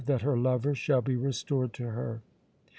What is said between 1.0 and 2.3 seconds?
be restored to her!"